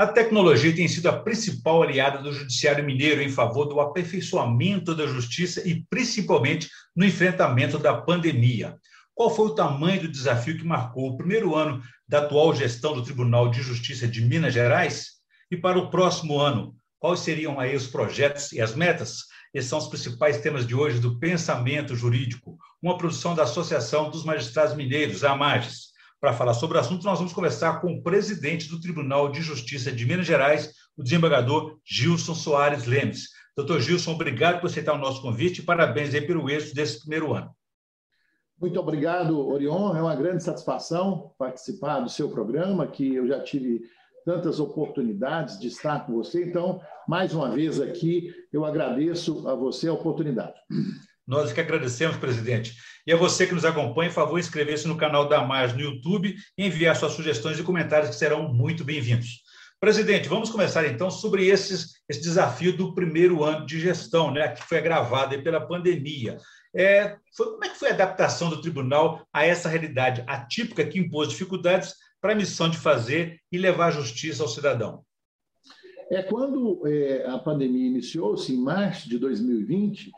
[0.00, 5.06] A tecnologia tem sido a principal aliada do Judiciário Mineiro em favor do aperfeiçoamento da
[5.06, 8.78] justiça e principalmente no enfrentamento da pandemia.
[9.14, 13.02] Qual foi o tamanho do desafio que marcou o primeiro ano da atual gestão do
[13.02, 15.18] Tribunal de Justiça de Minas Gerais?
[15.50, 19.24] E para o próximo ano, quais seriam aí os projetos e as metas?
[19.52, 24.24] Esses são os principais temas de hoje do Pensamento Jurídico, uma produção da Associação dos
[24.24, 25.90] Magistrados Mineiros, a AMAGES.
[26.20, 29.90] Para falar sobre o assunto, nós vamos conversar com o presidente do Tribunal de Justiça
[29.90, 33.28] de Minas Gerais, o desembargador Gilson Soares Lemes.
[33.56, 37.32] Doutor Gilson, obrigado por aceitar o nosso convite e parabéns aí pelo êxito desse primeiro
[37.32, 37.50] ano.
[38.60, 39.96] Muito obrigado, Orion.
[39.96, 43.80] É uma grande satisfação participar do seu programa, que eu já tive
[44.22, 46.44] tantas oportunidades de estar com você.
[46.44, 50.60] Então, mais uma vez aqui, eu agradeço a você a oportunidade.
[51.30, 52.74] Nós que agradecemos, presidente.
[53.06, 56.66] E a você que nos acompanha, favor, inscrever-se no canal da Mais no YouTube e
[56.66, 59.40] enviar suas sugestões e comentários que serão muito bem-vindos.
[59.78, 64.64] Presidente, vamos começar então sobre esses, esse desafio do primeiro ano de gestão, né, que
[64.64, 66.36] foi agravado pela pandemia.
[66.74, 70.98] É, foi, como é que foi a adaptação do tribunal a essa realidade atípica que
[70.98, 75.04] impôs dificuldades para a missão de fazer e levar justiça ao cidadão?
[76.10, 80.10] É quando é, a pandemia iniciou-se, em março de 2020,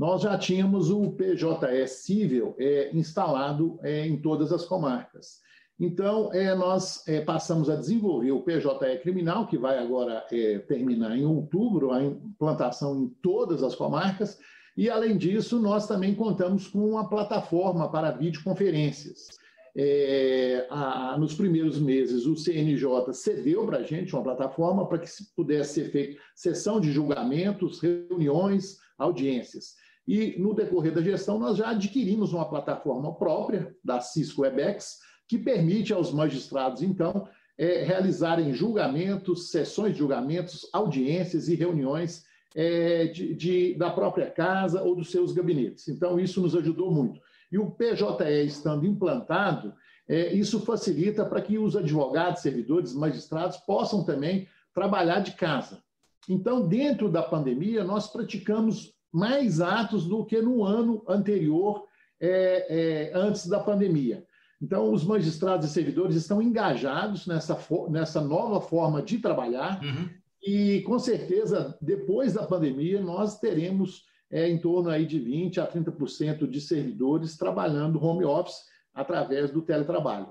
[0.00, 5.40] nós já tínhamos o PJS Civil é, instalado é, em todas as comarcas.
[5.78, 11.14] Então, é, nós é, passamos a desenvolver o PJE Criminal, que vai agora é, terminar
[11.18, 14.38] em outubro, a implantação em todas as comarcas,
[14.74, 19.28] e, além disso, nós também contamos com uma plataforma para videoconferências.
[19.76, 25.10] É, a, nos primeiros meses, o CNJ cedeu para a gente uma plataforma para que
[25.36, 29.74] pudesse ser feita sessão de julgamentos, reuniões, audiências.
[30.10, 35.38] E, no decorrer da gestão, nós já adquirimos uma plataforma própria da Cisco WebEx, que
[35.38, 42.24] permite aos magistrados, então, é, realizarem julgamentos, sessões de julgamentos, audiências e reuniões
[42.56, 45.86] é, de, de, da própria casa ou dos seus gabinetes.
[45.86, 47.20] Então, isso nos ajudou muito.
[47.52, 49.72] E o PJE estando implantado,
[50.08, 55.80] é, isso facilita para que os advogados, servidores, magistrados possam também trabalhar de casa.
[56.28, 61.84] Então, dentro da pandemia, nós praticamos mais atos do que no ano anterior,
[62.20, 64.24] é, é, antes da pandemia.
[64.62, 70.08] Então, os magistrados e servidores estão engajados nessa, nessa nova forma de trabalhar uhum.
[70.42, 75.66] e, com certeza, depois da pandemia, nós teremos é, em torno aí de 20% a
[75.66, 78.58] 30% de servidores trabalhando home office
[78.94, 80.28] através do teletrabalho.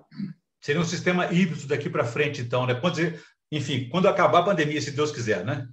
[0.62, 2.76] Seria um sistema híbrido daqui para frente, então, né?
[2.76, 2.98] Quando,
[3.52, 5.68] enfim, quando acabar a pandemia, se Deus quiser, né?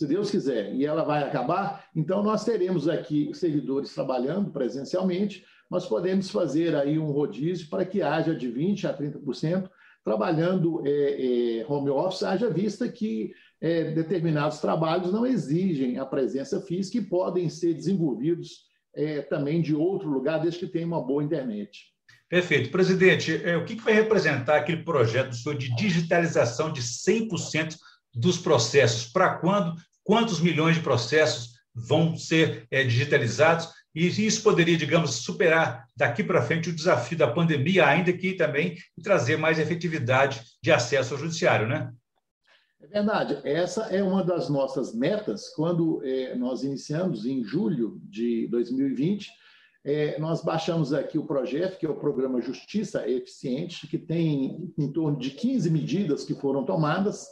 [0.00, 5.86] Se Deus quiser, e ela vai acabar, então nós teremos aqui servidores trabalhando presencialmente, nós
[5.86, 9.68] podemos fazer aí um rodízio para que haja de 20% a 30%
[10.02, 16.62] trabalhando é, é, home office, haja vista que é, determinados trabalhos não exigem a presença
[16.62, 21.22] física e podem ser desenvolvidos é, também de outro lugar, desde que tenha uma boa
[21.22, 21.78] internet.
[22.26, 22.70] Perfeito.
[22.70, 27.76] Presidente, é, o que vai representar aquele projeto do senhor de digitalização de 100%
[28.14, 29.12] dos processos?
[29.12, 29.74] Para quando
[30.10, 36.42] quantos milhões de processos vão ser é, digitalizados, e isso poderia, digamos, superar daqui para
[36.42, 41.68] frente o desafio da pandemia, ainda que também trazer mais efetividade de acesso ao judiciário,
[41.68, 41.92] né?
[42.82, 43.40] É verdade.
[43.44, 45.48] Essa é uma das nossas metas.
[45.50, 49.30] Quando é, nós iniciamos em julho de 2020,
[49.84, 54.92] é, nós baixamos aqui o projeto, que é o Programa Justiça Eficiente, que tem em
[54.92, 57.28] torno de 15 medidas que foram tomadas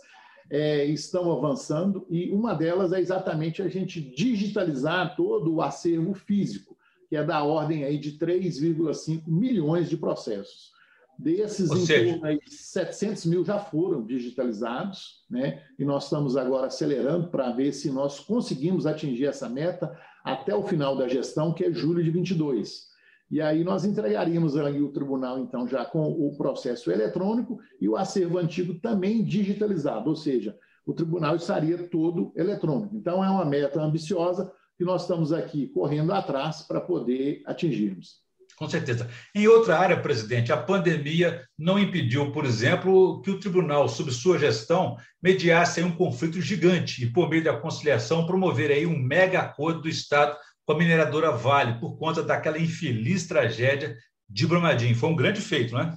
[0.50, 6.76] é, estão avançando e uma delas é exatamente a gente digitalizar todo o acervo físico,
[7.09, 10.76] que é da ordem aí de 3,5 milhões de processos.
[11.19, 15.64] Desses, em torno aí, 700 mil já foram digitalizados, né?
[15.76, 20.62] e nós estamos agora acelerando para ver se nós conseguimos atingir essa meta até o
[20.62, 22.88] final da gestão, que é julho de 22.
[23.31, 27.97] E aí nós entregaríamos ali o tribunal, então, já com o processo eletrônico e o
[27.97, 30.56] acervo antigo também digitalizado, ou seja,
[30.87, 32.97] o tribunal estaria todo eletrônico.
[32.97, 38.27] Então, é uma meta ambiciosa que nós estamos aqui correndo atrás para poder atingirmos.
[38.57, 39.09] Com certeza.
[39.34, 44.39] Em outra área, presidente, a pandemia não impediu, por exemplo, que o tribunal, sob sua
[44.39, 49.83] gestão, mediasse um conflito gigante e, por meio da conciliação, promover aí um mega acordo
[49.83, 50.36] do Estado
[50.68, 53.97] com a mineradora Vale, por conta daquela infeliz tragédia
[54.28, 54.94] de Brumadinho.
[54.94, 55.97] Foi um grande feito, não é?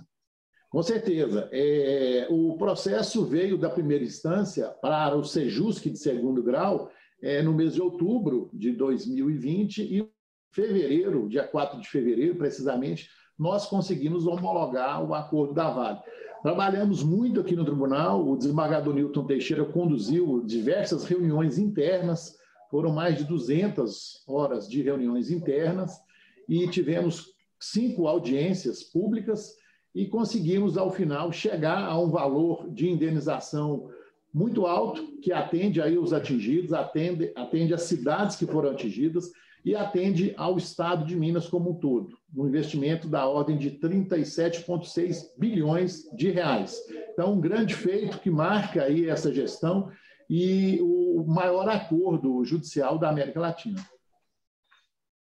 [0.69, 1.49] Com certeza.
[1.51, 6.89] É, o processo veio da primeira instância para o Sejusc de segundo grau
[7.21, 10.09] é, no mês de outubro de 2020 e
[10.53, 15.99] fevereiro, dia 4 de fevereiro, precisamente, nós conseguimos homologar o acordo da Vale.
[16.41, 22.39] Trabalhamos muito aqui no tribunal, o desembargador Newton Teixeira conduziu diversas reuniões internas,
[22.71, 25.99] foram mais de 200 horas de reuniões internas,
[26.47, 29.55] e tivemos cinco audiências públicas
[29.93, 33.89] e conseguimos, ao final, chegar a um valor de indenização
[34.33, 39.29] muito alto, que atende aí os atingidos, atende, atende as cidades que foram atingidas
[39.65, 45.37] e atende ao Estado de Minas como um todo, um investimento da ordem de 37,6
[45.37, 46.79] bilhões de reais.
[47.11, 49.91] Então, um grande feito que marca aí essa gestão
[50.33, 53.85] e o maior acordo judicial da América Latina.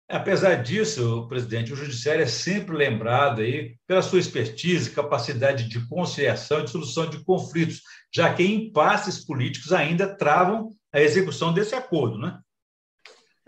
[0.08, 6.60] Apesar disso, presidente, o judiciário é sempre lembrado aí pela sua expertise, capacidade de conciliação
[6.60, 7.82] e de solução de conflitos,
[8.14, 12.38] já que impasses políticos ainda travam a execução desse acordo, né?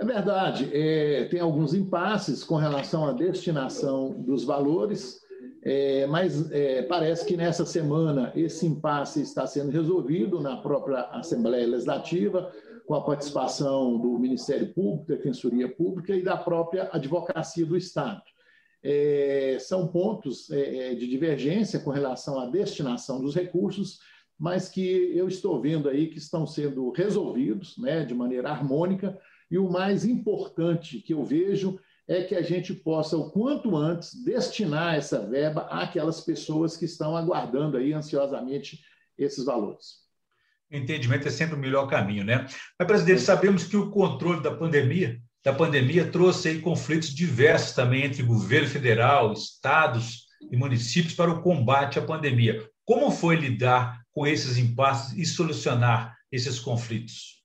[0.00, 0.69] É verdade.
[0.73, 5.20] É, tem alguns impasses com relação à destinação dos valores,
[5.64, 11.67] é, mas é, parece que nessa semana esse impasse está sendo resolvido na própria Assembleia
[11.67, 12.53] Legislativa
[12.85, 18.23] com a participação do Ministério Público, Defensoria Pública e da própria Advocacia do Estado.
[18.82, 24.00] É, são pontos é, é, de divergência com relação à destinação dos recursos,
[24.37, 29.17] mas que eu estou vendo aí que estão sendo resolvidos né, de maneira harmônica,
[29.49, 34.14] e o mais importante que eu vejo é que a gente possa, o quanto antes,
[34.25, 38.81] destinar essa verba àquelas pessoas que estão aguardando aí ansiosamente
[39.16, 40.02] esses valores
[40.72, 42.46] entendimento é sempre o melhor caminho, né?
[42.78, 48.05] Mas, presidente, sabemos que o controle da pandemia, da pandemia trouxe aí conflitos diversos também
[48.05, 52.64] entre governo federal, estados e municípios para o combate à pandemia.
[52.84, 57.42] Como foi lidar com esses impasses e solucionar esses conflitos?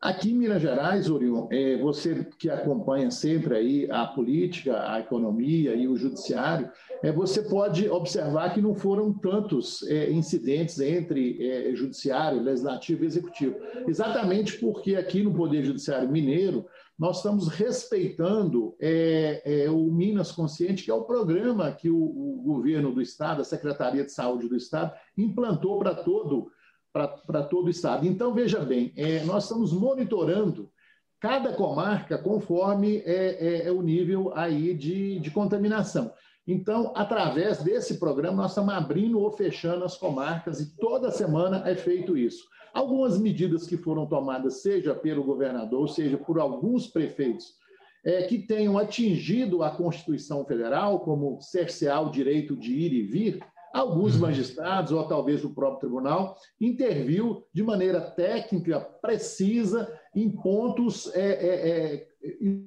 [0.00, 5.74] Aqui em Minas Gerais, Orion, é, você que acompanha sempre aí a política, a economia
[5.74, 6.70] e o judiciário,
[7.02, 13.06] é, você pode observar que não foram tantos é, incidentes entre é, judiciário, legislativo e
[13.06, 13.56] executivo.
[13.86, 16.66] Exatamente porque aqui no Poder Judiciário Mineiro,
[16.98, 22.42] nós estamos respeitando é, é, o Minas Consciente, que é o programa que o, o
[22.42, 26.50] governo do Estado, a Secretaria de Saúde do Estado, implantou para todo
[27.26, 28.06] para todo o estado.
[28.06, 30.70] Então, veja bem, é, nós estamos monitorando
[31.20, 36.12] cada comarca conforme é, é, é, o nível aí de, de contaminação.
[36.46, 41.74] Então, através desse programa, nós estamos abrindo ou fechando as comarcas e toda semana é
[41.74, 42.44] feito isso.
[42.72, 47.54] Algumas medidas que foram tomadas, seja pelo governador, seja por alguns prefeitos,
[48.04, 53.40] é, que tenham atingido a Constituição Federal, como cercear o direito de ir e vir,
[53.76, 61.20] alguns magistrados, ou talvez o próprio tribunal, interviu de maneira técnica, precisa, em pontos é,
[61.20, 62.06] é, é,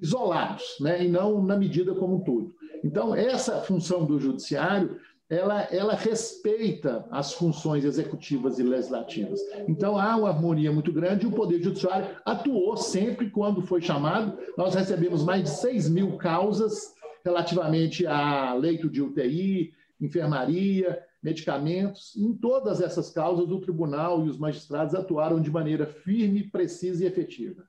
[0.02, 1.04] isolados, né?
[1.04, 2.54] e não na medida como um todo.
[2.84, 9.40] Então, essa função do judiciário ela, ela respeita as funções executivas e legislativas.
[9.68, 14.36] Então, há uma harmonia muito grande e o Poder Judiciário atuou sempre quando foi chamado.
[14.58, 22.16] Nós recebemos mais de 6 mil causas relativamente a leito de UTI, enfermaria, medicamentos.
[22.16, 27.08] Em todas essas causas, o tribunal e os magistrados atuaram de maneira firme, precisa e
[27.08, 27.64] efetiva.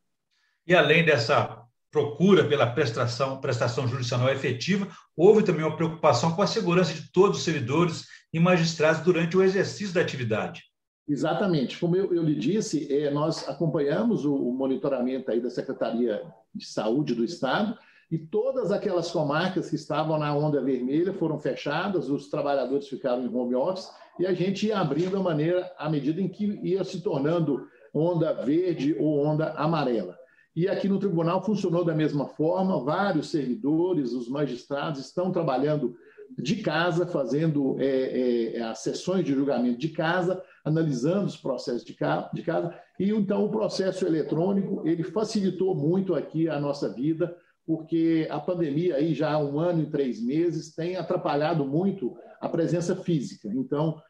[0.67, 6.47] E além dessa procura pela prestação, prestação judicial efetiva, houve também uma preocupação com a
[6.47, 10.62] segurança de todos os servidores e magistrados durante o exercício da atividade.
[11.09, 11.77] Exatamente.
[11.79, 16.22] Como eu, eu lhe disse, é, nós acompanhamos o, o monitoramento aí da Secretaria
[16.55, 17.77] de Saúde do Estado
[18.10, 23.32] e todas aquelas comarcas que estavam na onda vermelha foram fechadas, os trabalhadores ficaram em
[23.32, 23.88] home office
[24.19, 28.32] e a gente ia abrindo a maneira à medida em que ia se tornando onda
[28.32, 30.19] verde ou onda amarela.
[30.55, 35.94] E aqui no tribunal funcionou da mesma forma, vários servidores, os magistrados estão trabalhando
[36.36, 41.96] de casa, fazendo é, é, as sessões de julgamento de casa, analisando os processos de,
[42.34, 42.74] de casa.
[42.98, 47.36] E então o processo eletrônico ele facilitou muito aqui a nossa vida,
[47.70, 52.48] porque a pandemia aí já há um ano e três meses tem atrapalhado muito a
[52.48, 53.46] presença física.
[53.46, 54.03] Então,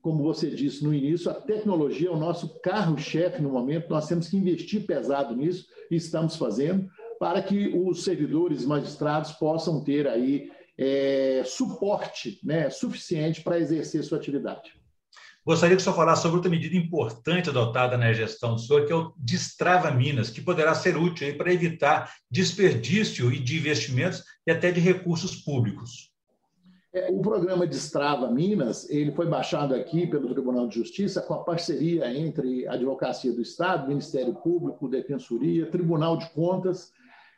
[0.00, 4.28] como você disse no início, a tecnologia é o nosso carro-chefe no momento, nós temos
[4.28, 6.88] que investir pesado nisso e estamos fazendo
[7.20, 14.16] para que os servidores magistrados possam ter aí é, suporte né, suficiente para exercer sua
[14.16, 14.72] atividade.
[15.44, 18.92] Gostaria que o senhor falasse sobre outra medida importante adotada na gestão do senhor, que
[18.92, 24.70] é o Destrava Minas, que poderá ser útil para evitar desperdício de investimentos e até
[24.70, 26.12] de recursos públicos.
[26.94, 31.42] É, o programa Destrava Minas ele foi baixado aqui pelo Tribunal de Justiça com a
[31.42, 36.92] parceria entre a Advocacia do Estado, Ministério Público, Defensoria, Tribunal de Contas,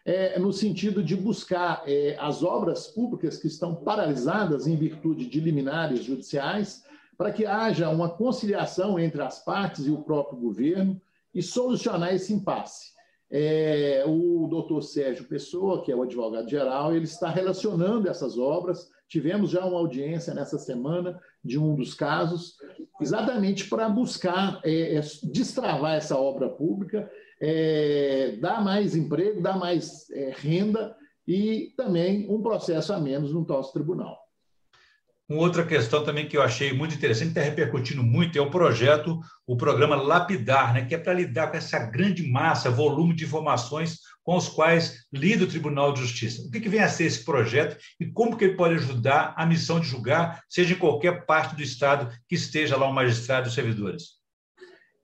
[0.05, 5.41] é, no sentido de buscar é, as obras públicas que estão paralisadas em virtude de
[5.41, 6.84] liminares judiciais
[7.17, 11.01] para que haja uma conciliação entre as partes e o próprio governo
[11.35, 12.95] e solucionar esse impasse.
[13.31, 18.89] É, o doutor Sérgio Pessoa, que é o advogado-geral, ele está relacionando essas obras.
[19.09, 22.57] Tivemos já uma audiência nessa semana de um dos casos,
[23.01, 30.09] exatamente para buscar é, é, destravar essa obra pública, é, dar mais emprego, dar mais
[30.11, 34.24] é, renda e também um processo a menos no nosso tribunal.
[35.27, 39.19] Uma outra questão também que eu achei muito interessante, está repercutindo muito, é o projeto,
[39.47, 44.01] o programa Lapidar, né, que é para lidar com essa grande massa, volume de informações
[44.23, 46.43] com os quais lida o Tribunal de Justiça.
[46.43, 49.47] O que, que vem a ser esse projeto e como que ele pode ajudar a
[49.47, 53.49] missão de julgar, seja em qualquer parte do Estado que esteja lá um magistrado e
[53.49, 54.23] os servidores?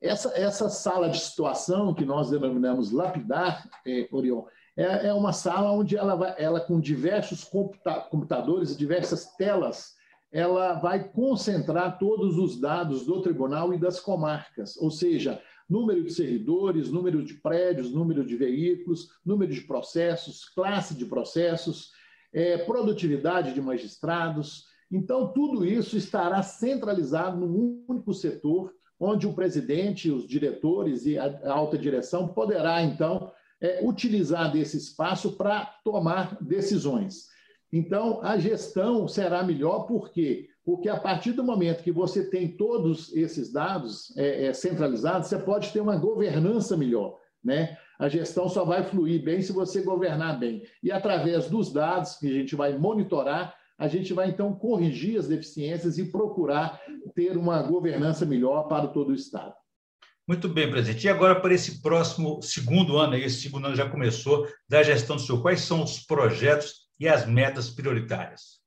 [0.03, 4.45] Essa, essa sala de situação que nós denominamos Lapidar, é, Orion,
[4.77, 9.99] é, é uma sala onde ela, vai, ela com diversos computa computadores e diversas telas
[10.33, 16.13] ela vai concentrar todos os dados do tribunal e das comarcas, ou seja, número de
[16.13, 21.93] servidores, número de prédios, número de veículos, número de processos, classe de processos,
[22.33, 24.67] é, produtividade de magistrados.
[24.91, 31.53] Então, tudo isso estará centralizado num único setor, onde o presidente, os diretores e a
[31.53, 37.29] alta direção poderá, então, é, utilizar desse espaço para tomar decisões.
[37.73, 40.49] Então, a gestão será melhor, por quê?
[40.65, 45.39] Porque a partir do momento que você tem todos esses dados é, é, centralizados, você
[45.39, 47.19] pode ter uma governança melhor.
[47.43, 47.77] Né?
[47.99, 50.63] A gestão só vai fluir bem se você governar bem.
[50.83, 55.27] E através dos dados que a gente vai monitorar, a gente vai então corrigir as
[55.27, 56.81] deficiências e procurar
[57.15, 59.55] ter uma governança melhor para todo o Estado.
[60.29, 61.07] Muito bem, presidente.
[61.07, 65.23] E agora, para esse próximo segundo ano, esse segundo ano já começou, da gestão do
[65.23, 68.61] senhor, quais são os projetos e as metas prioritárias?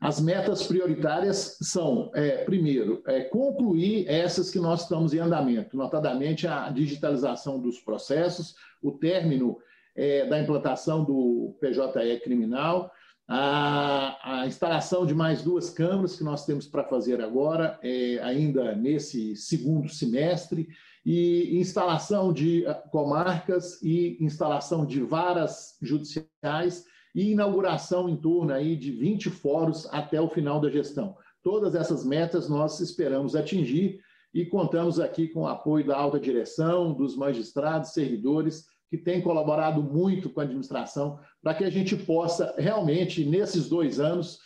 [0.00, 6.46] As metas prioritárias são, é, primeiro, é, concluir essas que nós estamos em andamento, notadamente
[6.46, 9.58] a digitalização dos processos, o término
[9.94, 12.90] é, da implantação do PJE criminal,
[13.28, 18.74] a, a, instalação de mais duas câmaras que nós temos para fazer agora, é, ainda
[18.74, 20.66] nesse segundo semestre,
[21.04, 26.84] e instalação de ah, comarcas e instalação de varas judiciais
[27.14, 31.16] e inauguração em torno aí de 20 fóruns até o final da gestão.
[31.42, 34.00] Todas essas metas nós esperamos atingir
[34.34, 39.82] e contamos aqui com o apoio da alta direção, dos magistrados, servidores, que têm colaborado
[39.82, 44.40] muito com a administração para que a gente possa realmente, nesses dois anos,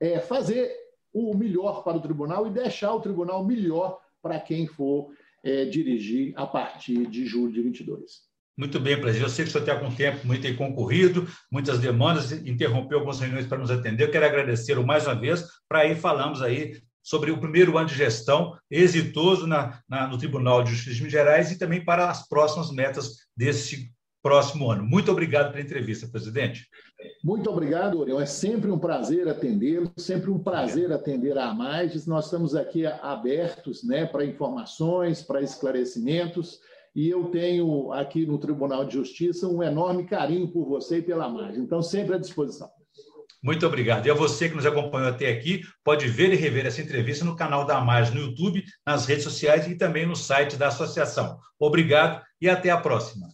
[0.00, 0.70] é, fazer
[1.12, 5.10] o melhor para o tribunal e deixar o tribunal melhor para quem for
[5.42, 8.25] é, dirigir a partir de julho de 22.
[8.56, 9.22] Muito bem, presidente.
[9.22, 13.46] Eu sei que o senhor está com tempo muito concorrido, muitas demandas, interrompeu algumas reuniões
[13.46, 14.04] para nos atender.
[14.04, 17.94] Eu quero agradecer mais uma vez, para aí falamos aí sobre o primeiro ano de
[17.94, 22.26] gestão exitoso na, na, no Tribunal de Justiça de Minas Gerais e também para as
[22.26, 24.84] próximas metas desse próximo ano.
[24.84, 26.66] Muito obrigado pela entrevista, presidente.
[27.22, 28.20] Muito obrigado, Orião.
[28.20, 32.06] É sempre um prazer atendê-lo, sempre um prazer atender a mais.
[32.06, 36.58] Nós estamos aqui abertos né, para informações, para esclarecimentos
[36.96, 41.28] e eu tenho aqui no Tribunal de Justiça um enorme carinho por você e pela
[41.28, 41.62] margem.
[41.62, 42.70] Então, sempre à disposição.
[43.42, 44.06] Muito obrigado.
[44.06, 47.36] E a você que nos acompanhou até aqui, pode ver e rever essa entrevista no
[47.36, 51.38] canal da Margem no YouTube, nas redes sociais e também no site da associação.
[51.60, 53.28] Obrigado e até a próxima.